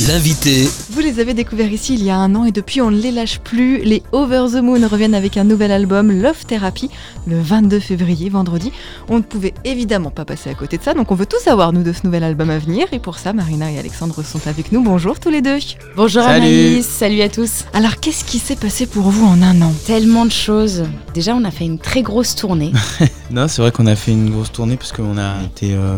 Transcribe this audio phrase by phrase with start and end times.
[0.00, 0.68] L'invité.
[0.90, 3.12] Vous les avez découverts ici il y a un an et depuis on ne les
[3.12, 3.78] lâche plus.
[3.84, 6.90] Les Over the Moon reviennent avec un nouvel album, Love Therapy,
[7.28, 8.72] le 22 février, vendredi.
[9.08, 11.72] On ne pouvait évidemment pas passer à côté de ça, donc on veut tout savoir
[11.72, 12.88] nous de ce nouvel album à venir.
[12.90, 14.82] Et pour ça, Marina et Alexandre sont avec nous.
[14.82, 15.58] Bonjour tous les deux.
[15.94, 16.44] Bonjour Salut.
[16.44, 17.64] Anaïs, salut à tous.
[17.72, 19.72] Alors qu'est-ce qui s'est passé pour vous en un an?
[19.86, 20.82] Tellement de choses.
[21.14, 22.72] Déjà, on a fait une très grosse tournée.
[23.30, 25.96] Non, c'est vrai qu'on a fait une grosse tournée parce qu'on a été euh,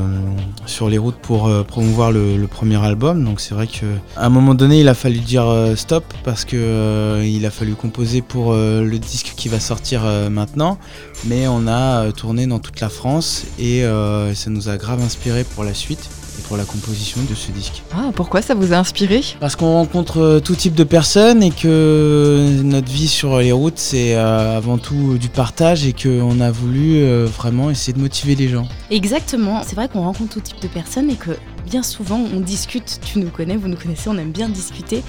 [0.65, 3.25] sur les routes pour euh, promouvoir le, le premier album.
[3.25, 3.67] Donc c'est vrai
[4.15, 7.51] qu'à un moment donné, il a fallu dire euh, stop parce que euh, il a
[7.51, 10.79] fallu composer pour euh, le disque qui va sortir euh, maintenant.
[11.25, 15.03] Mais on a euh, tourné dans toute la France et euh, ça nous a grave
[15.03, 17.83] inspiré pour la suite et pour la composition de ce disque.
[17.95, 19.23] Ah, pourquoi ça vous a inspiré?
[19.41, 23.79] Parce qu'on rencontre euh, tout type de personnes et que notre vie sur les routes
[23.79, 28.35] c'est euh, avant tout du partage et qu'on a voulu euh, vraiment essayer de motiver
[28.35, 28.69] les gens.
[28.91, 29.63] Exactement.
[29.67, 31.31] C'est vrai qu'on rencontre tout type de personnes et que
[31.67, 33.01] bien souvent on discute.
[33.05, 35.03] Tu nous connais, vous nous connaissez, on aime bien discuter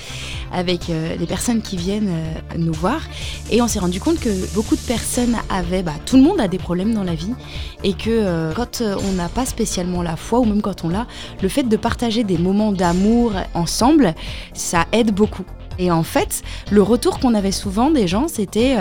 [0.52, 3.02] avec euh, les personnes qui viennent euh, nous voir.
[3.52, 6.48] Et on s'est rendu compte que beaucoup de personnes avaient, bah, tout le monde a
[6.48, 7.34] des problèmes dans la vie
[7.84, 11.08] et que euh, quand on n'a pas spécialement la foi ou même quand on l'a,
[11.42, 14.16] le fait de partager des moments d'amour ensemble,
[14.54, 15.46] ça aide beaucoup.
[15.80, 18.76] Et en fait, le retour qu'on avait souvent des gens, c'était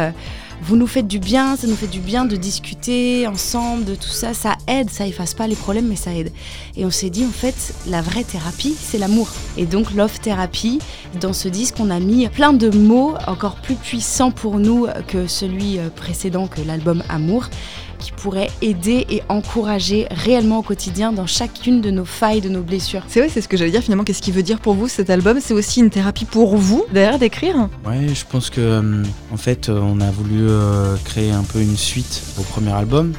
[0.62, 4.08] vous nous faites du bien, ça nous fait du bien de discuter ensemble, de tout
[4.08, 6.32] ça, ça aide, ça efface pas les problèmes, mais ça aide.
[6.76, 9.28] Et on s'est dit, en fait, la vraie thérapie, c'est l'amour.
[9.56, 10.80] Et donc, Love Therapy,
[11.20, 15.26] dans ce disque, on a mis plein de mots encore plus puissants pour nous que
[15.26, 17.48] celui euh, précédent, que l'album Amour
[17.98, 22.62] qui pourraient aider et encourager réellement au quotidien dans chacune de nos failles, de nos
[22.62, 23.02] blessures.
[23.08, 24.04] C'est vrai, c'est ce que j'allais dire finalement.
[24.04, 25.38] Qu'est-ce qui veut dire pour vous cet album?
[25.40, 27.68] C'est aussi une thérapie pour vous, d'ailleurs, d'écrire?
[27.86, 31.60] Ouais, je pense que euh, en fait euh, on a voulu euh, créer un peu
[31.60, 33.12] une suite au premier album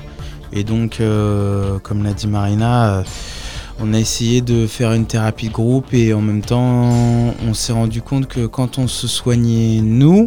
[0.54, 1.02] et donc
[1.84, 3.04] comme l'a dit Marina.
[3.82, 6.90] on a essayé de faire une thérapie de groupe et en même temps
[7.46, 10.26] on s'est rendu compte que quand on se soignait nous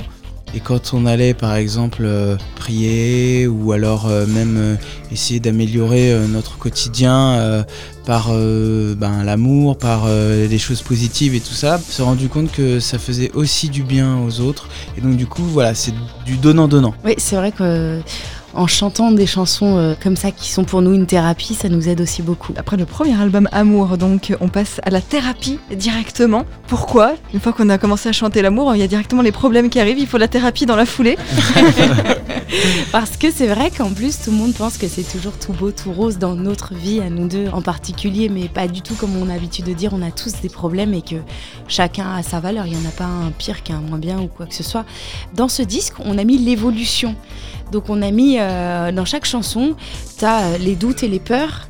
[0.54, 4.74] et quand on allait par exemple euh, prier ou alors euh, même euh,
[5.12, 7.64] essayer d'améliorer notre quotidien
[8.06, 12.78] par ben, l'amour, par des choses positives et tout ça, on s'est rendu compte que
[12.78, 15.92] ça faisait aussi du bien aux autres et donc du coup voilà c'est
[16.24, 16.94] du donnant-donnant.
[17.04, 18.00] Oui, c'est vrai que
[18.54, 21.88] en chantant des chansons euh, comme ça qui sont pour nous une thérapie, ça nous
[21.88, 22.52] aide aussi beaucoup.
[22.56, 26.44] Après le premier album Amour, donc on passe à la thérapie directement.
[26.66, 27.14] Pourquoi?
[27.34, 29.80] Une fois qu'on a commencé à chanter l'amour, il y a directement les problèmes qui
[29.80, 31.16] arrivent, il faut la thérapie dans la foulée.
[32.92, 35.70] Parce que c'est vrai qu'en plus, tout le monde pense que c'est toujours tout beau,
[35.70, 39.16] tout rose dans notre vie, à nous deux en particulier, mais pas du tout comme
[39.16, 41.16] on a l'habitude de dire, on a tous des problèmes et que
[41.68, 44.26] chacun a sa valeur, il n'y en a pas un pire qu'un moins bien ou
[44.26, 44.84] quoi que ce soit.
[45.34, 47.14] Dans ce disque, on a mis l'évolution.
[47.72, 49.76] Donc on a mis euh, dans chaque chanson,
[50.18, 51.69] tu as les doutes et les peurs.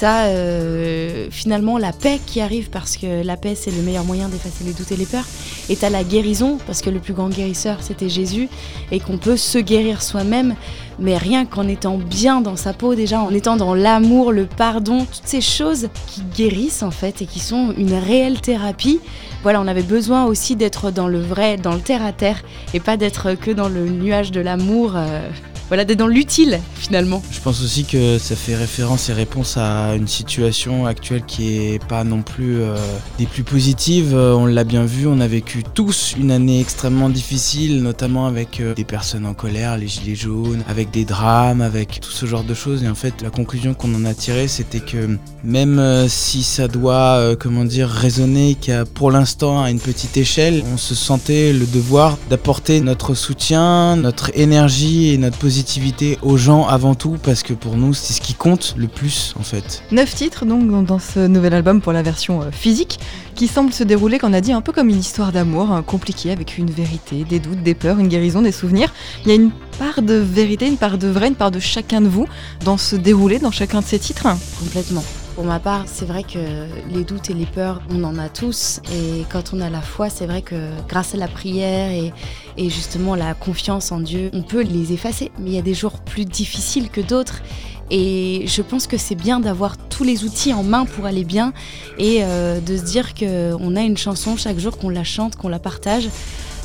[0.00, 4.28] T'as euh, finalement la paix qui arrive parce que la paix c'est le meilleur moyen
[4.28, 5.24] d'effacer les doutes et les peurs.
[5.68, 8.48] Et t'as la guérison parce que le plus grand guérisseur c'était Jésus
[8.92, 10.54] et qu'on peut se guérir soi-même,
[11.00, 14.98] mais rien qu'en étant bien dans sa peau déjà, en étant dans l'amour, le pardon,
[15.00, 19.00] toutes ces choses qui guérissent en fait et qui sont une réelle thérapie.
[19.42, 22.78] Voilà, on avait besoin aussi d'être dans le vrai, dans le terre à terre et
[22.78, 24.92] pas d'être que dans le nuage de l'amour.
[24.94, 25.28] euh,
[25.68, 27.22] voilà, d'être dans l'utile finalement.
[27.30, 31.84] Je pense aussi que ça fait référence et réponse à une situation actuelle qui est
[31.86, 32.76] pas non plus euh,
[33.18, 34.14] des plus positives.
[34.14, 38.60] Euh, on l'a bien vu, on a vécu tous une année extrêmement difficile, notamment avec
[38.60, 42.44] euh, des personnes en colère, les gilets jaunes, avec des drames, avec tout ce genre
[42.44, 42.82] de choses.
[42.82, 47.36] Et en fait, la conclusion qu'on en a tirée, c'était que même si ça doit,
[47.38, 52.18] comment dire, résonner qu'à pour l'instant à une petite échelle, on se sentait le devoir
[52.30, 57.76] d'apporter notre soutien, notre énergie et notre positivité aux gens avant tout, parce que pour
[57.76, 59.82] nous, c'est ce qui compte le plus en fait.
[59.90, 63.00] Neuf titres donc dans- ce nouvel album pour la version euh, physique,
[63.34, 66.30] qui semble se dérouler, qu'on a dit, un peu comme une histoire d'amour hein, compliquée
[66.30, 68.92] avec une vérité, des doutes, des peurs, une guérison, des souvenirs.
[69.24, 72.00] Il y a une part de vérité, une part de vrai, une part de chacun
[72.00, 72.26] de vous
[72.64, 74.28] dans ce déroulé, dans chacun de ces titres?
[74.60, 75.02] Complètement.
[75.38, 78.80] Pour ma part, c'est vrai que les doutes et les peurs, on en a tous.
[78.92, 80.56] Et quand on a la foi, c'est vrai que
[80.88, 85.30] grâce à la prière et, justement la confiance en Dieu, on peut les effacer.
[85.38, 87.40] Mais il y a des jours plus difficiles que d'autres.
[87.88, 91.52] Et je pense que c'est bien d'avoir tous les outils en main pour aller bien
[91.98, 95.48] et euh, de se dire qu'on a une chanson chaque jour, qu'on la chante, qu'on
[95.48, 96.08] la partage.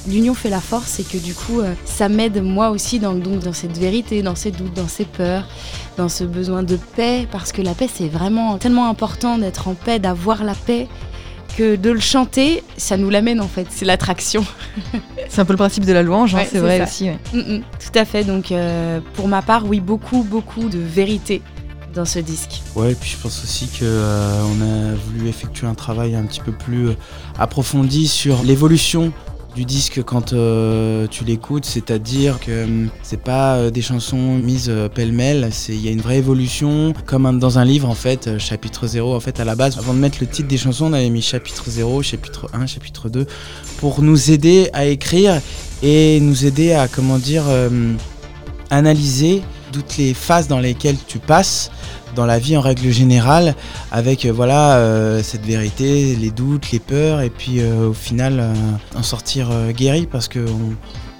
[0.07, 3.39] L'union fait la force et que du coup, euh, ça m'aide moi aussi dans, donc,
[3.39, 5.47] dans cette vérité, dans ces doutes, dans ces peurs,
[5.97, 9.75] dans ce besoin de paix, parce que la paix, c'est vraiment tellement important d'être en
[9.75, 10.87] paix, d'avoir la paix,
[11.57, 14.43] que de le chanter, ça nous l'amène en fait, c'est l'attraction.
[15.29, 16.83] C'est un peu le principe de la louange, hein, Ouais, c'est c'est vrai ça.
[16.83, 17.03] aussi.
[17.05, 17.17] ouais.
[17.33, 21.41] Mm, mm, tout à fait, donc euh, pour ma part, oui, beaucoup, beaucoup de vérité
[21.95, 22.61] dans ce disque.
[22.75, 26.23] Ouais, et puis je pense aussi que euh, on a voulu effectuer un travail un
[26.23, 26.89] petit peu plus
[27.39, 29.11] approfondi sur l'évolution
[29.55, 34.67] du disque quand euh, tu l'écoutes, c'est-à-dire que hum, c'est pas euh, des chansons mises
[34.69, 38.39] euh, pêle-mêle, il y a une vraie évolution, comme dans un livre en fait, euh,
[38.39, 39.77] chapitre 0 en fait à la base.
[39.77, 43.09] Avant de mettre le titre des chansons, on avait mis chapitre 0, chapitre 1, chapitre
[43.09, 43.27] 2
[43.77, 45.39] pour nous aider à écrire
[45.81, 47.93] et nous aider à comment dire euh,
[48.69, 49.41] analyser
[49.71, 51.71] toutes les phases dans lesquelles tu passes
[52.15, 53.55] dans la vie en règle générale
[53.91, 58.39] avec euh, voilà euh, cette vérité, les doutes, les peurs et puis euh, au final
[58.39, 58.53] euh,
[58.95, 60.75] en sortir guéri parce que on,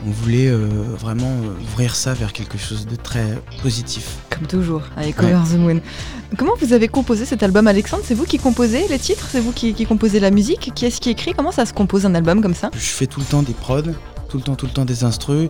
[0.06, 0.52] on voulait
[1.00, 1.32] vraiment
[1.72, 3.26] ouvrir ça vers quelque chose de très
[3.62, 4.18] positif.
[4.30, 5.34] Comme toujours, avec Ouais.
[5.34, 5.80] Over the Moon.
[6.38, 8.04] Comment vous avez composé cet album, Alexandre?
[8.06, 9.28] C'est vous qui composez les titres?
[9.32, 10.72] C'est vous qui, qui composez la musique?
[10.76, 11.32] Qui est-ce qui écrit?
[11.34, 12.70] Comment ça se compose un album comme ça?
[12.74, 13.82] Je fais tout le temps des prods,
[14.34, 15.48] tout le temps, tout le temps des instrus.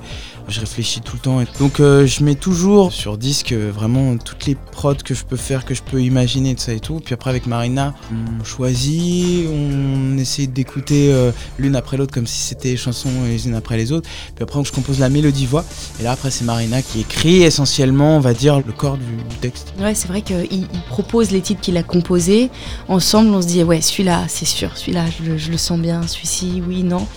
[0.49, 1.41] Je réfléchis tout le temps.
[1.57, 5.37] Donc euh, je mets toujours sur disque euh, vraiment toutes les prods que je peux
[5.37, 6.99] faire, que je peux imaginer, tout ça et tout.
[6.99, 12.41] Puis après avec Marina, on choisit, on essaie d'écouter euh, l'une après l'autre comme si
[12.41, 14.09] c'était chansons les unes après les autres.
[14.35, 15.63] Puis après je compose la mélodie voix.
[16.01, 19.05] Et là après c'est Marina qui écrit essentiellement, on va dire, le corps du,
[19.39, 19.73] texte.
[19.79, 22.49] Ouais, c'est vrai qu'il il propose les titres qu'il a composés.
[22.89, 26.61] Ensemble, on se dit, ouais, celui-là, c'est sûr, celui-là, je, je le sens bien, celui-ci,
[26.67, 27.07] oui, non.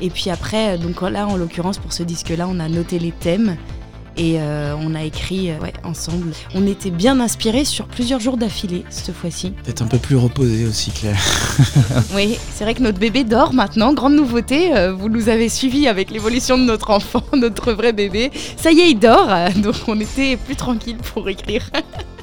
[0.00, 3.56] Et puis après, donc là, en l'occurrence, pour ce disque-là, on a noté les thèmes
[4.16, 6.32] et euh, on a écrit euh, ouais, ensemble.
[6.54, 9.52] On était bien inspirés sur plusieurs jours d'affilée cette fois-ci.
[9.64, 11.18] Peut-être un peu plus reposé aussi, Claire.
[12.14, 13.92] Oui, c'est vrai que notre bébé dort maintenant.
[13.92, 18.30] Grande nouveauté, euh, vous nous avez suivis avec l'évolution de notre enfant, notre vrai bébé.
[18.56, 21.70] Ça y est, il dort, euh, donc on était plus tranquille pour écrire.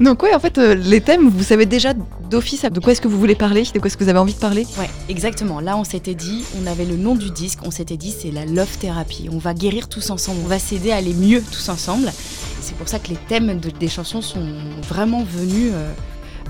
[0.00, 1.94] Donc ouais, en fait, euh, les thèmes, vous savez déjà
[2.28, 4.34] d'office de quoi est-ce que vous voulez parler De quoi est-ce que vous avez envie
[4.34, 4.66] de parler?
[4.78, 5.60] Ouais, exactement.
[5.60, 8.44] Là, on s'était dit, on avait le nom du disque, on s'était dit, c'est la
[8.44, 9.28] love thérapie.
[9.32, 12.12] On va guérir tous ensemble, on va s'aider à aller mieux tous ensemble.
[12.60, 14.46] C'est pour ça que les thèmes de- des chansons sont
[14.88, 15.90] vraiment venus euh,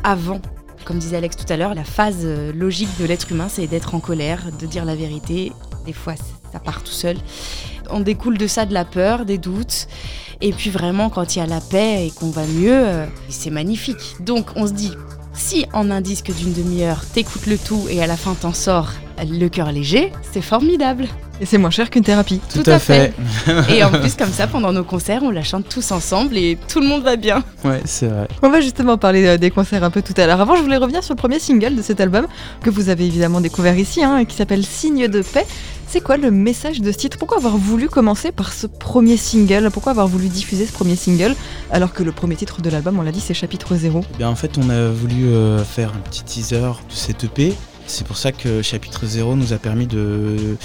[0.03, 0.41] avant.
[0.85, 3.95] Comme disait Alex tout à l'heure, la phase euh, logique de l'être humain, c'est d'être
[3.95, 5.53] en colère, de dire la vérité.
[5.85, 6.15] Des fois,
[6.53, 7.17] ça part tout seul.
[7.91, 9.87] On découle de ça de la peur, des doutes.
[10.41, 13.51] Et puis vraiment, quand il y a la paix et qu'on va mieux, euh, c'est
[13.51, 14.17] magnifique.
[14.21, 14.93] Donc on se dit,
[15.33, 18.93] si en un disque d'une demi-heure, t'écoutes le tout et à la fin t'en sors
[19.19, 21.09] le cœur léger, c'est formidable.
[21.41, 22.41] Et c'est moins cher qu'une thérapie.
[22.53, 22.79] Tout à
[23.71, 26.81] Et en plus, comme ça, pendant nos concerts, on la chante tous ensemble et tout
[26.81, 27.45] le monde va bien.
[27.65, 28.27] Ouais, c'est vrai.
[28.43, 30.41] On va justement parler euh, des concerts un peu tout à l'heure.
[30.41, 32.27] Avant, je voulais revenir sur le premier single de cet album
[32.63, 35.47] que vous avez évidemment découvert ici, hein, qui s'appelle Signe de paix.
[35.89, 37.19] C'est quoi le message de ce titre?
[37.19, 39.71] Pourquoi avoir voulu commencer par ce premier single?
[39.71, 41.35] Pourquoi avoir voulu diffuser ce premier single
[41.71, 44.29] alors que le premier titre de l'album, on l'a dit, c'est chapitre 0 Eh bien,
[44.29, 46.57] en fait, on a voulu euh, faire un petit teaser
[46.89, 47.55] de cette EP.
[47.87, 50.57] C'est pour ça que chapitre 0 nous a permis de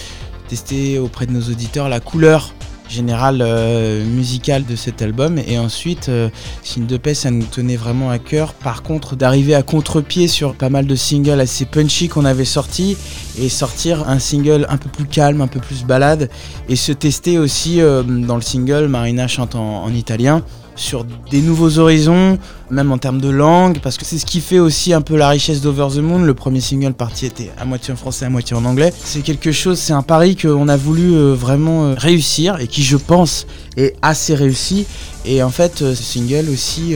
[0.55, 2.53] tester auprès de nos auditeurs la couleur
[2.89, 5.39] générale euh, musicale de cet album.
[5.47, 6.27] Et ensuite, euh,
[6.61, 8.53] Signe de paix, ça nous tenait vraiment à cœur.
[8.53, 12.97] Par contre, d'arriver à contre-pied sur pas mal de singles assez punchy qu'on avait sortis
[13.39, 16.29] et sortir un single un peu plus calme, un peu plus balade
[16.67, 18.89] et se tester aussi euh, dans le single.
[18.89, 20.43] Marina chante en- en italien
[20.81, 22.37] sur des nouveaux horizons,
[22.69, 25.29] même en termes de langue, parce que c'est ce qui fait aussi un peu la
[25.29, 26.19] richesse d'Over the Moon.
[26.19, 28.91] Le premier single parti était à moitié en français, à moitié en anglais.
[29.03, 32.83] C'est quelque chose, c'est un pari qu'on a voulu euh, vraiment euh, réussir et qui,
[32.83, 33.45] je pense,
[33.77, 34.85] est assez réussi.
[35.23, 36.95] Et en fait, euh, ce single aussi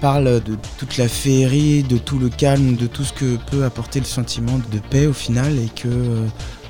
[0.00, 4.00] parle de toute la féerie, de tout le calme, de tout ce que peut apporter
[4.00, 5.88] le sentiment de paix au final et que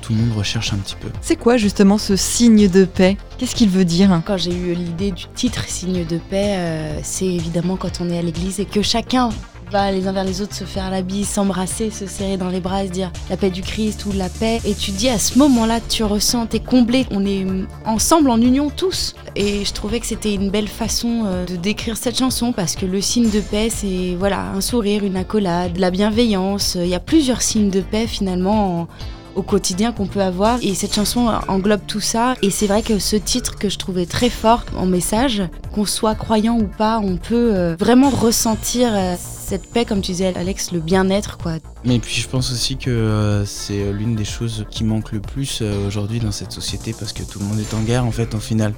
[0.03, 1.07] tout le monde recherche un petit peu.
[1.21, 3.15] C'est quoi justement ce signe de paix?
[3.37, 4.21] Qu'est-ce qu'il veut dire?
[4.27, 8.17] Quand j'ai eu l'idée du titre Signe de paix, euh, c'est évidemment quand on est
[8.19, 9.29] à l'église et que chacun
[9.71, 12.59] va les uns vers les autres se faire la bise, s'embrasser, se serrer dans les
[12.59, 14.59] bras et se dire la paix du Christ ou la paix.
[14.65, 17.45] Et tu dis à ce moment-là, tu ressens, t'es comblé, on est
[17.85, 19.15] ensemble en union tous.
[19.35, 22.85] Et je trouvais que c'était une belle façon euh, de décrire cette chanson parce que
[22.85, 26.75] le signe de paix, c'est voilà un sourire, une accolade, de la bienveillance.
[26.79, 28.81] Il y a plusieurs signes de paix finalement.
[28.81, 28.87] en-
[29.35, 30.59] au quotidien qu'on peut avoir.
[30.61, 32.35] Et cette chanson englobe tout ça.
[32.41, 36.15] Et c'est vrai que ce titre que je trouvais très fort en message, qu'on soit
[36.15, 40.71] croyant ou pas, on peut euh, vraiment ressentir euh, cette paix, comme tu disais Alex,
[40.71, 41.53] le bien-être quoi.
[41.83, 45.61] Mais puis je pense aussi que euh, c'est l'une des choses qui manque le plus
[45.87, 48.39] aujourd'hui dans cette société parce que tout le monde est en guerre en fait au
[48.39, 48.73] final.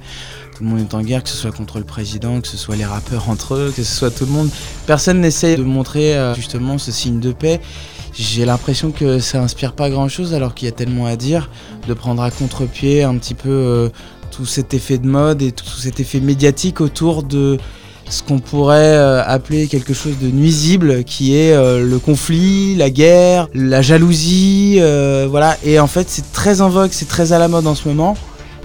[0.56, 2.76] Tout le monde est en guerre, que ce soit contre le président, que ce soit
[2.76, 4.48] les rappeurs entre eux, que ce soit tout le monde.
[4.86, 7.60] Personne n'essaie de montrer justement ce signe de paix.
[8.18, 11.50] J'ai l'impression que ça inspire pas grand chose alors qu'il y a tellement à dire,
[11.86, 13.88] de prendre à contre-pied un petit peu euh,
[14.30, 17.58] tout cet effet de mode et tout cet effet médiatique autour de
[18.08, 22.88] ce qu'on pourrait euh, appeler quelque chose de nuisible qui est euh, le conflit, la
[22.88, 24.80] guerre, la jalousie,
[25.28, 25.58] voilà.
[25.62, 28.16] Et en fait, c'est très en vogue, c'est très à la mode en ce moment.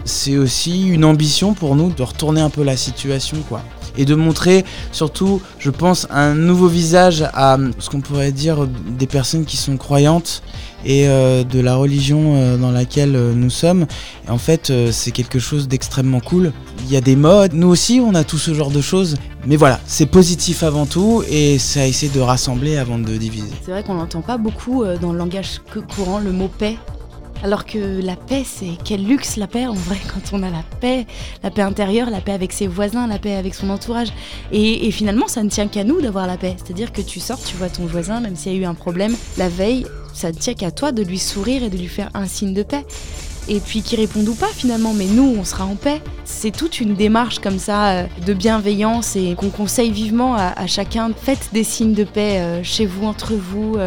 [0.06, 3.62] C'est aussi une ambition pour nous de retourner un peu la situation, quoi.
[3.98, 9.08] Et de montrer surtout, je pense, un nouveau visage à ce qu'on pourrait dire des
[9.08, 10.42] personnes qui sont croyantes
[10.86, 13.86] et euh, de la religion euh, dans laquelle euh, nous sommes.
[14.28, 16.54] En fait, c'est quelque chose d'extrêmement cool.
[16.86, 19.18] Il y a des modes, nous aussi, on a tout ce genre de choses.
[19.46, 23.50] Mais voilà, c'est positif avant tout et ça essaie de rassembler avant de diviser.
[23.66, 25.62] C'est vrai qu'on n'entend pas beaucoup dans le langage
[25.96, 26.78] courant le mot paix
[27.44, 30.64] alors que la paix, c'est quel luxe la paix en vrai quand on a la
[30.80, 31.06] paix,
[31.44, 34.10] la paix intérieure, la paix avec ses voisins, la paix avec son entourage.
[34.52, 36.56] Et, finalement, ça ne tient qu'à nous d'avoir la paix.
[36.64, 39.16] C'est-à-dire que tu sors, tu vois ton voisin, même s'il y a eu un problème,
[39.38, 42.28] la veille, ça ne tient qu'à toi de lui sourire et de lui faire un
[42.28, 42.86] signe de paix.
[43.48, 46.00] Et puis qu'il réponde ou pas finalement, mais nous, on sera en paix.
[46.26, 51.10] C'est toute une démarche comme ça euh, de bienveillance et qu'on conseille vivement à, chacun.
[51.16, 53.78] Faites des signes de paix euh, chez vous, entre vous.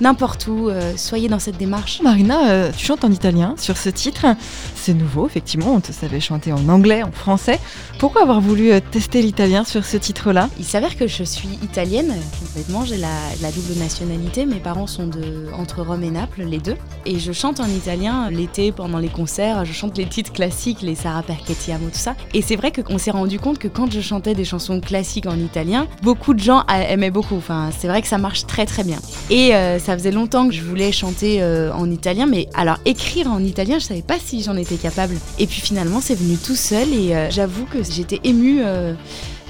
[0.00, 2.00] N'importe où, euh, soyez dans cette démarche.
[2.02, 4.26] Marina, euh, tu chantes en italien sur ce titre.
[4.74, 7.60] C'est nouveau, effectivement, on te savait chanter en anglais, en français.
[7.98, 10.48] Pourquoi avoir voulu euh, tester l'italien sur ce titre-là?
[10.58, 13.08] Il s'avère que je suis italienne, complètement, j'ai la,
[13.54, 16.76] double nationalité, mes parents sont de, entre Rome et Naples, les deux.
[17.06, 20.96] Et je chante en italien l'été, pendant les concerts, je chante les titres classiques, les
[20.96, 22.16] Sarah Perchettiamo, tout ça.
[22.32, 25.38] Et c'est vrai qu'on s'est rendu compte que quand je chantais des chansons classiques en
[25.38, 27.36] italien, beaucoup de gens aimaient beaucoup.
[27.36, 28.98] Enfin, c'est vrai que ça marche très très bien.
[29.30, 29.52] Et
[29.84, 33.78] ça faisait longtemps que je voulais chanter euh, en italien, mais alors écrire en italien,
[33.78, 35.14] je savais pas si j'en étais capable.
[35.38, 38.62] Et puis finalement, c'est venu tout seul et euh, j'avoue que j'étais émue.
[38.62, 38.94] Euh,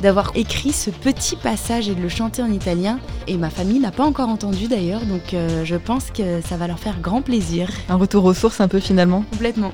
[0.03, 2.99] d'avoir écrit ce petit passage et de le chanter en italien.
[3.27, 6.67] Et ma famille n'a pas encore entendu d'ailleurs, donc euh, je pense que ça va
[6.67, 7.71] leur faire grand plaisir.
[7.89, 9.73] Un retour aux sources un peu finalement Complètement.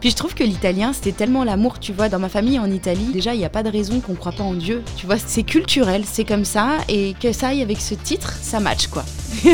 [0.00, 3.10] Puis je trouve que l'italien, c'était tellement l'amour, tu vois, dans ma famille en Italie,
[3.12, 4.82] déjà il n'y a pas de raison qu'on croit pas en Dieu.
[4.96, 8.60] Tu vois, c'est culturel, c'est comme ça, et que ça aille avec ce titre, ça
[8.60, 9.04] match quoi.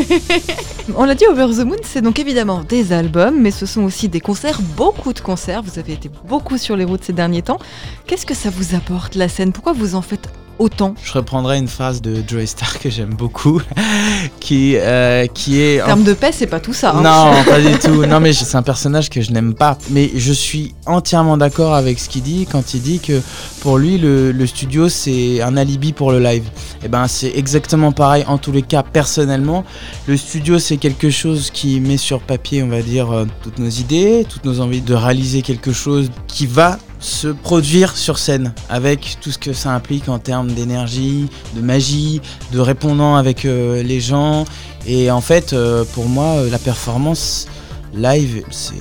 [0.95, 4.09] On l'a dit, Over the Moon, c'est donc évidemment des albums, mais ce sont aussi
[4.09, 5.61] des concerts, beaucoup de concerts.
[5.61, 7.59] Vous avez été beaucoup sur les routes ces derniers temps.
[8.07, 9.51] Qu'est-ce que ça vous apporte la scène?
[9.51, 10.18] Pourquoi vous en faites
[10.59, 10.93] autant.
[11.03, 13.61] Je reprendrai une phrase de Joey Star que j'aime beaucoup,
[14.39, 15.81] qui, euh, qui est...
[15.81, 16.91] En termes de paix, c'est pas tout ça.
[16.91, 17.01] Hein.
[17.01, 18.05] Non, pas du tout.
[18.05, 19.77] Non, mais c'est un personnage que je n'aime pas.
[19.89, 23.21] Mais je suis entièrement d'accord avec ce qu'il dit quand il dit que
[23.61, 26.43] pour lui, le, le studio, c'est un alibi pour le live.
[26.81, 29.63] Et eh ben, c'est exactement pareil en tous les cas, personnellement.
[30.07, 33.69] Le studio, c'est quelque chose qui met sur papier, on va dire, euh, toutes nos
[33.69, 39.17] idées, toutes nos envies de réaliser quelque chose qui va se produire sur scène avec
[39.21, 44.01] tout ce que ça implique en termes d'énergie, de magie, de répondant avec euh, les
[44.01, 44.45] gens.
[44.85, 47.47] Et en fait, euh, pour moi, euh, la performance
[47.93, 48.73] live, c'est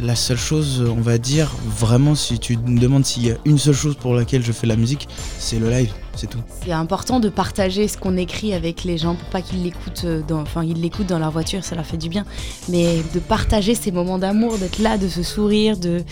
[0.00, 3.58] la seule chose, on va dire, vraiment, si tu me demandes s'il y a une
[3.58, 6.40] seule chose pour laquelle je fais la musique, c'est le live c'est tout.
[6.64, 10.22] C'est important de partager ce qu'on écrit avec les gens pour pas qu'ils l'écoutent euh,
[10.26, 12.24] dans, enfin ils l'écoutent dans leur voiture, ça leur fait du bien.
[12.68, 16.02] Mais de partager ces moments d'amour, d'être là, de se sourire, de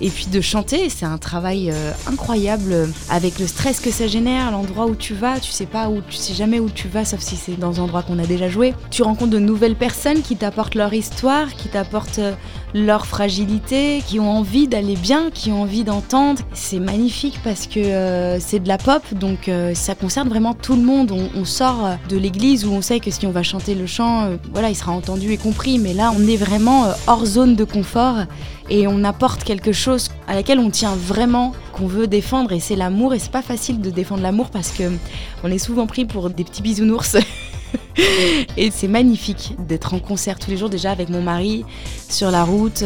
[0.00, 4.50] et puis de chanter, c'est un travail euh, incroyable avec le stress que ça génère,
[4.50, 7.20] l'endroit où tu vas, tu sais pas où, tu sais jamais où tu vas, sauf
[7.20, 8.74] si c'est dans un endroit qu'on a déjà joué.
[8.90, 12.32] Tu rencontres de nouvelles personnes qui t'apportent leur histoire, qui t'apportent euh,
[12.74, 16.42] leur fragilité, qui ont envie d'aller bien, qui ont envie d'entendre.
[16.52, 20.82] C'est magnifique parce que c'est de la pop, donc euh, ça concerne vraiment tout le
[20.82, 21.12] monde.
[21.34, 24.24] On, sort euh, de l'église où on sait que si on va chanter le chant,
[24.24, 25.78] euh, voilà, il sera entendu et compris.
[25.78, 28.24] Mais là, on est vraiment hors zone de confort
[28.70, 32.52] et on apporte quelque chose à laquelle on tient vraiment, qu'on veut défendre.
[32.52, 33.14] Et c'est l'amour.
[33.14, 34.84] Et c'est pas facile de défendre l'amour parce que
[35.44, 37.16] on est souvent pris pour des petits bisounours.
[38.56, 41.64] et c'est magnifique d'être en concert tous les jours déjà avec mon mari
[42.08, 42.84] sur la route.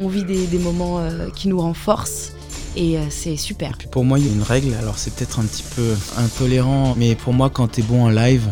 [0.00, 1.00] on vit des, moments
[1.34, 2.32] qui nous renforcent
[2.76, 3.76] et euh, c'est super.
[3.90, 7.14] pour moi, il y a une règle, alors c'est peut-être un petit peu intolérant, mais
[7.14, 8.46] pour moi, quand t'es bon en live,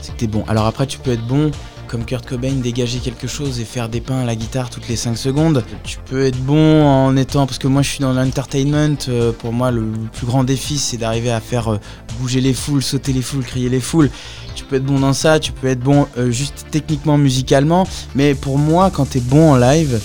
[0.00, 0.44] c'est que t'es bon.
[0.48, 1.50] Alors après, tu peux être bon
[1.92, 4.96] comme Kurt Cobain, dégager quelque chose et faire des pains à la guitare toutes les
[4.96, 5.62] 5 secondes.
[5.84, 9.52] Tu peux être bon en étant, parce que moi je suis dans l'entertainment, euh, pour
[9.52, 11.78] moi le plus grand défi c'est d'arriver à faire euh,
[12.18, 14.08] bouger les foules, sauter les foules, crier les foules.
[14.54, 18.56] Tu peux être bon dans ça, tu peux être bon juste techniquement, musicalement, mais pour
[18.56, 20.00] moi quand t'es bon en live,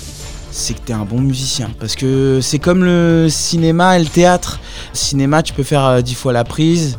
[0.58, 1.70] c'est que tu es un bon musicien.
[1.80, 4.60] Parce que c'est comme le cinéma et le théâtre.
[4.92, 6.98] cinéma, tu peux faire euh, dix fois la prise.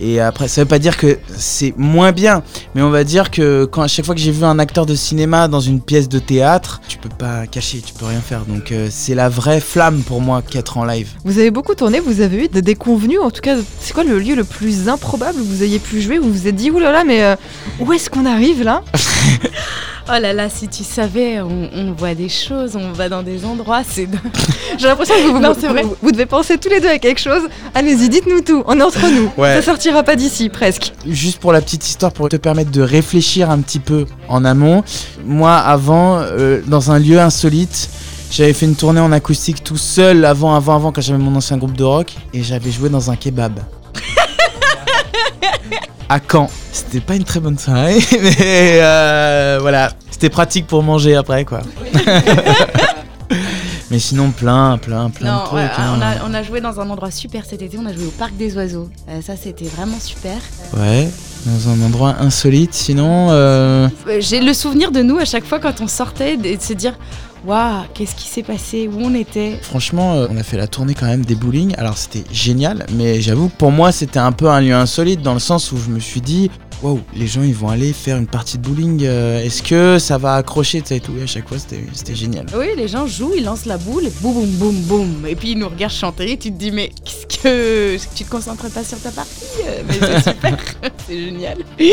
[0.00, 2.42] Et après, ça veut pas dire que c'est moins bien,
[2.74, 4.94] mais on va dire que quand à chaque fois que j'ai vu un acteur de
[4.94, 8.44] cinéma dans une pièce de théâtre, tu peux pas cacher, tu peux rien faire.
[8.44, 11.08] Donc euh, c'est la vraie flamme pour moi qu'être en live.
[11.24, 13.20] Vous avez beaucoup tourné, vous avez eu des déconvenus.
[13.20, 16.18] En tout cas, c'est quoi le lieu le plus improbable où vous ayez pu jouer,
[16.18, 17.36] où vous vous êtes dit oulala, mais euh,
[17.80, 18.82] où est-ce qu'on arrive là?
[20.08, 23.82] Oh là là, si tu savais, on, voit des choses, on va dans des endroits,
[23.82, 24.06] c'est.
[24.78, 27.42] J'ai l'impression que vous, vous, vous, devez penser tous les deux à quelque chose.
[27.74, 29.32] Allez-y, dites-nous tout, on est entre nous.
[29.36, 30.92] Ça sortira pas d'ici, presque.
[31.04, 34.84] Juste pour la petite histoire, pour te permettre de réfléchir un petit peu en amont.
[35.24, 37.90] Moi, avant, euh, dans un lieu insolite,
[38.30, 41.56] j'avais fait une tournée en acoustique tout seul avant, avant, avant, quand j'avais mon ancien
[41.56, 43.58] groupe de rock, et j'avais joué dans un kebab.
[46.08, 46.48] à Caen.
[46.72, 51.60] C'était pas une très bonne soirée, mais euh, voilà, c'était pratique pour manger après quoi.
[53.90, 55.54] mais sinon plein, plein, plein Non, de trucs.
[55.58, 55.98] ouais, hein.
[55.98, 58.10] on, a, on a joué dans un endroit super cet été, on a joué au
[58.10, 58.88] Parc des Oiseaux.
[59.08, 60.36] Euh, ça, c'était vraiment super.
[60.76, 61.08] Ouais,
[61.46, 62.74] dans un endroit insolite.
[62.74, 63.88] Sinon, euh,
[64.20, 66.98] J'ai le souvenir de nous à chaque fois quand on sortait et de se dire
[67.46, 68.88] Waouh, qu'est-ce qui s'est passé?
[68.92, 69.56] Où on était?
[69.62, 71.74] Franchement, euh, on a fait la tournée quand même des bowling.
[71.78, 75.34] Alors c'était génial, mais j'avoue que pour moi c'était un peu un lieu insolite dans
[75.34, 76.50] le sens où je me suis dit.
[76.82, 79.02] Waouh, les gens ils vont aller faire une partie de bowling.
[79.04, 81.82] euh, Est-ce que ça va accrocher tu sais, et tout Et à chaque fois c'était
[81.94, 82.46] c'était génial.
[82.54, 85.26] Oui, les gens jouent, ils lancent la boule, et boum, boum, boum, boum.
[85.26, 87.96] Et puis ils nous regardent chanter, et tu te dis Mais qu'est-ce que.
[88.16, 89.44] Tu te concentres pas sur ta partie?
[89.66, 90.58] Euh, Mais c'est super,
[91.06, 91.58] c'est génial.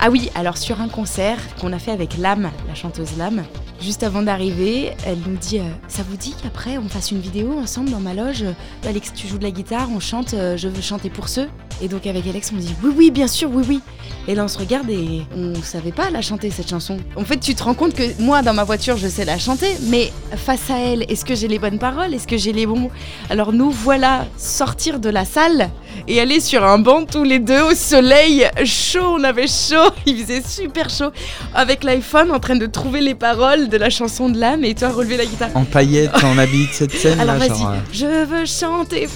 [0.00, 3.44] Ah oui, alors sur un concert qu'on a fait avec Lame, la chanteuse Lame,
[3.80, 7.58] juste avant d'arriver, elle nous dit euh, Ça vous dit qu'après on fasse une vidéo
[7.58, 8.44] ensemble dans ma loge?
[8.86, 11.48] Alex, tu joues de la guitare, on chante, euh, je veux chanter pour ceux.
[11.82, 13.80] Et donc avec Alex, on dit Oui, oui, bien sûr, oui, oui.
[14.26, 16.96] Et là on se regarde et on savait pas la chanter cette chanson.
[17.16, 19.68] En fait, tu te rends compte que moi dans ma voiture, je sais la chanter,
[19.88, 22.14] mais face à elle, est-ce que j'ai les bonnes paroles?
[22.14, 22.74] Est-ce que j'ai les bons?
[22.74, 22.90] Mots
[23.30, 25.70] Alors nous voilà sortir de la salle
[26.08, 30.18] et aller sur un banc tous les deux au soleil chaud, on avait chaud, il
[30.18, 31.10] faisait super chaud,
[31.54, 34.88] avec l'iPhone en train de trouver les paroles de la chanson de l'âme et toi
[34.90, 35.50] relever la guitare.
[35.54, 37.20] En paillettes, en habit de cette scène.
[37.20, 39.06] Alors vas-y, euh, je veux chanter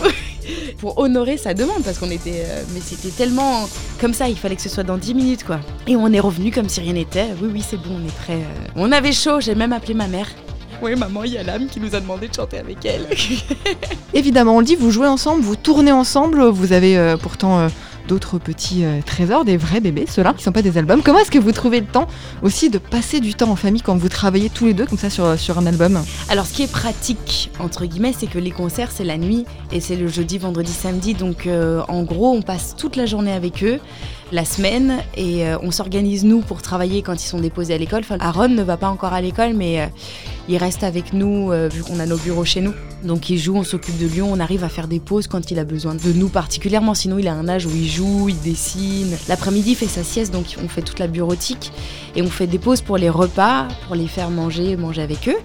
[0.78, 0.99] pour...
[0.99, 2.45] honorer sa demande parce qu'on était...
[2.47, 3.69] euh, mais c'était tellement
[4.00, 5.61] comme ça, il fallait que ce soit dans 10 minutes quoi.
[5.87, 7.26] Et on est revenu comme si rien n'était.
[7.43, 8.35] Oui, oui, c'est bon, on est prêt.
[8.35, 8.69] euh.
[8.76, 10.28] On avait chaud, j'ai même appelé ma mère.
[10.81, 13.09] Oui, maman, il y a l'âme qui nous a demandé de chanter avec elle.
[14.14, 17.69] Évidemment, on le dit, vous jouez ensemble, vous tournez ensemble, vous avez euh, pourtant euh,
[18.09, 21.03] d'autres petits euh, trésors, des vrais bébés, ceux-là, qui sont pas des albums.
[21.05, 22.09] Comment est-ce que vous trouvez le temps
[22.43, 25.11] aussi de passer du temps en famille quand vous travaillez tous les deux comme ça
[25.11, 28.91] sur, sur un album Alors, ce qui est pratique, entre guillemets, c'est que les concerts,
[28.91, 31.15] c'est la nuit et c'est le jeudi, vendredi, samedi.
[31.15, 33.79] Donc, euh, en gros, on passe toute la journée avec eux,
[34.31, 38.03] la semaine, et euh, on s'organise, nous, pour travailler quand ils sont déposés à l'école.
[38.21, 39.87] Aaron ne va pas encore à l'école, mais euh,
[40.49, 42.75] il reste avec nous, euh, vu qu'on a nos bureaux chez nous.
[43.03, 45.59] Donc, il joue, on s'occupe de lui, on arrive à faire des pauses quand il
[45.59, 46.95] a besoin de nous particulièrement.
[46.95, 49.17] Sinon, il a un âge où il joue, il dessine.
[49.29, 51.73] L'après-midi, fait sa sieste, donc on fait toute la bureautique.
[52.14, 55.38] Et on fait des pauses pour les repas, pour les faire manger, manger avec eux.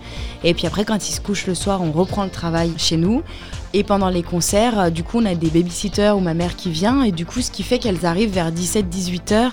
[0.44, 3.22] Et puis après, quand ils se couchent le soir, on reprend le travail chez nous.
[3.76, 6.70] Et pendant les concerts, euh, du coup, on a des babysitters ou ma mère qui
[6.70, 7.04] vient.
[7.04, 9.52] Et du coup, ce qui fait qu'elles arrivent vers 17-18 heures.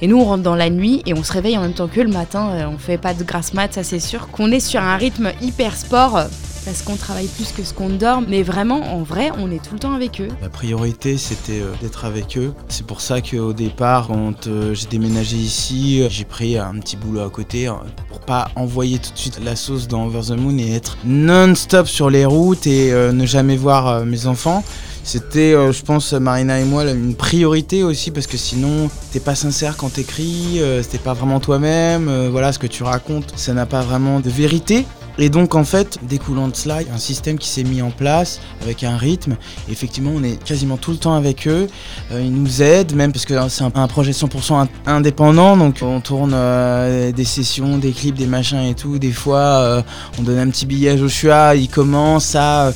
[0.00, 2.00] Et nous, on rentre dans la nuit et on se réveille en même temps que
[2.00, 2.50] le matin.
[2.52, 4.28] Euh, On fait pas de grasse mat, ça c'est sûr.
[4.28, 6.24] Qu'on est sur un rythme hyper sport
[6.68, 8.20] parce qu'on travaille plus que ce qu'on dort.
[8.28, 10.28] Mais vraiment, en vrai, on est tout le temps avec eux.
[10.42, 12.52] La priorité, c'était euh, d'être avec eux.
[12.68, 16.98] C'est pour ça qu'au départ, quand euh, j'ai déménagé ici, euh, j'ai pris un petit
[16.98, 17.72] boulot à côté euh,
[18.10, 21.88] pour pas envoyer tout de suite la sauce dans Over the Moon et être non-stop
[21.88, 24.62] sur les routes et ne jamais voir mes enfants.
[25.04, 29.78] C'était, je pense, Marina et moi, une priorité aussi parce que sinon, t'es pas sincère
[29.78, 33.80] quand t'écris, euh, c'était pas vraiment toi-même, voilà, ce que tu racontes, ça n'a pas
[33.80, 34.84] vraiment de vérité.
[35.20, 38.84] Et donc, en fait, découlant de cela, un système qui s'est mis en place avec
[38.84, 39.36] un rythme.
[39.68, 41.66] Effectivement, on est quasiment tout le temps avec eux.
[42.12, 45.56] Euh, ils nous aident, même parce que c'est un, projet 100% in- indépendant.
[45.56, 48.98] Donc, on tourne euh, des sessions, des clips, des machins et tout.
[48.98, 49.82] Des fois, euh,
[50.18, 51.56] on donne un petit billet à Joshua.
[51.56, 52.72] Il commence à,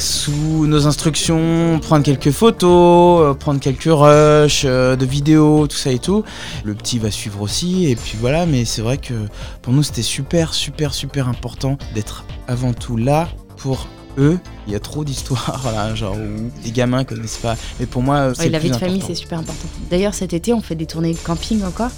[0.00, 5.90] sous nos instructions, prendre quelques photos, euh, prendre quelques rushs euh, de vidéos, tout ça
[5.90, 6.24] et tout.
[6.64, 7.86] Le petit va suivre aussi.
[7.90, 9.14] Et puis voilà, mais c'est vrai que
[9.62, 14.38] pour nous, c'était super, super, super important d'être avant tout là pour eux.
[14.66, 17.56] Il y a trop d'histoires, genre où les gamins connaissent pas.
[17.78, 19.68] Mais pour moi, c'est Ouais, la vie de famille, c'est super important.
[19.90, 21.90] D'ailleurs, cet été, on fait des tournées de camping encore.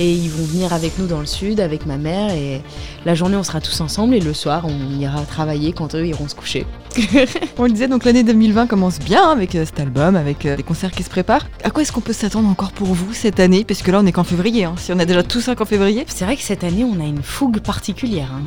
[0.00, 2.30] Et ils vont venir avec nous dans le sud, avec ma mère.
[2.32, 2.62] Et
[3.04, 4.14] la journée, on sera tous ensemble.
[4.14, 6.64] Et le soir, on ira travailler quand eux iront se coucher.
[7.58, 10.62] On le disait, donc l'année 2020 commence bien avec euh, cet album, avec euh, des
[10.62, 11.46] concerts qui se préparent.
[11.62, 13.64] À quoi est-ce qu'on peut s'attendre encore pour vous cette année?
[13.64, 14.64] Parce que là, on est qu'en février.
[14.64, 14.74] hein.
[14.78, 17.04] Si on a déjà tout ça qu'en février, C'est vrai que cette année, on a
[17.06, 18.30] une fougue particulière.
[18.32, 18.42] hein,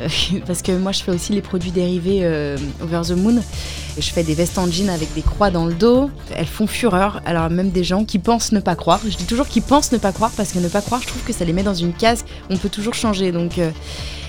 [0.00, 0.08] euh,
[0.46, 3.40] parce que moi, je fais aussi les produits dérivés euh, Over the Moon.
[3.98, 6.10] Je fais des vestes en jean avec des croix dans le dos.
[6.34, 7.22] Elles font fureur.
[7.24, 9.00] Alors, même des gens qui pensent ne pas croire.
[9.08, 11.22] Je dis toujours qu'ils pensent ne pas croire parce que ne pas croire, je trouve
[11.22, 12.24] que ça les met dans une case.
[12.50, 13.32] On peut toujours changer.
[13.32, 13.58] Donc.
[13.58, 13.70] euh,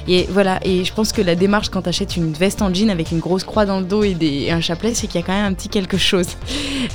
[0.07, 3.11] et voilà, et je pense que la démarche quand t'achètes une veste en jean avec
[3.11, 5.51] une grosse croix dans le dos et, un chapelet, c'est qu'il y a quand même
[5.51, 6.27] un petit quelque chose.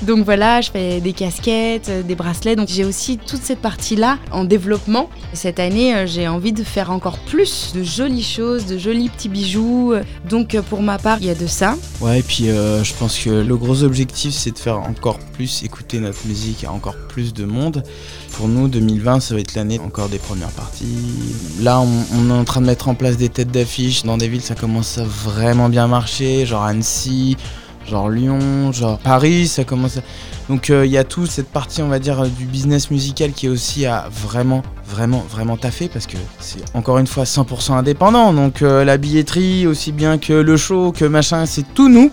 [0.02, 2.56] Donc voilà, je fais des casquettes, euh, des bracelets.
[2.56, 5.10] Donc j'ai aussi toute cette partie-là en développement.
[5.34, 9.28] Cette année, euh, j'ai envie de faire encore plus de jolies choses, de jolis petits
[9.28, 9.92] bijoux.
[10.28, 11.76] Donc euh, pour ma part, il y a de ça.
[12.00, 16.00] Ouais, et puis je pense que le gros objectif, c'est de faire encore plus écouter
[16.00, 17.82] notre musique à encore plus de monde.
[18.32, 20.86] Pour nous, 2020, ça va être l'année encore des premières parties.
[21.60, 24.04] Là, on, on est en train de mettre en place des têtes d'affiche.
[24.04, 27.36] Dans des villes, ça commence à vraiment bien marcher, genre Annecy.
[27.88, 29.98] genre Lyon, genre Paris, ça commence.
[29.98, 30.00] À...
[30.48, 33.48] Donc il y a tout cette partie, on va dire, du business musical qui est
[33.48, 38.32] aussi à vraiment, vraiment, vraiment taffer parce que c'est encore une fois 100% indépendant.
[38.32, 42.10] Donc la billetterie, aussi bien que le show, que machin, c'est tout nous.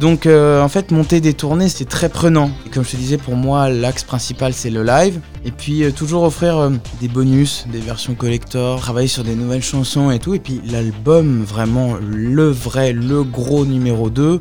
[0.00, 2.50] Donc euh, en fait monter des tournées c'est très prenant.
[2.64, 5.20] Et comme je te disais pour moi l'axe principal c'est le live.
[5.44, 6.70] Et puis euh, toujours offrir euh,
[7.02, 10.32] des bonus, des versions collector, travailler sur des nouvelles chansons et tout.
[10.32, 14.40] Et puis l'album vraiment le vrai, le gros numéro 2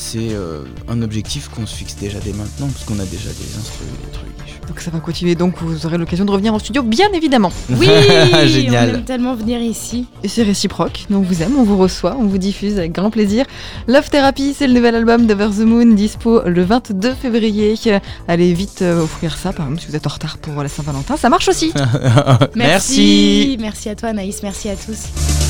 [0.00, 3.58] c'est euh, un objectif qu'on se fixe déjà dès maintenant, parce qu'on a déjà des
[3.58, 4.66] instruments, des trucs.
[4.66, 7.52] Donc ça va continuer, donc vous aurez l'occasion de revenir en studio, bien évidemment.
[7.70, 7.86] Oui,
[8.46, 8.90] Génial.
[8.90, 10.06] on aime tellement venir ici.
[10.22, 13.10] Et c'est réciproque, donc on vous aime, on vous reçoit, on vous diffuse avec grand
[13.10, 13.44] plaisir.
[13.88, 17.74] Love Therapy, c'est le nouvel album d'Over the Moon, dispo le 22 février.
[18.26, 21.16] Allez vite euh, offrir ça, par exemple, si vous êtes en retard pour la Saint-Valentin,
[21.16, 21.72] ça marche aussi.
[22.54, 23.58] merci.
[23.60, 25.49] Merci à toi Anaïs, merci à tous.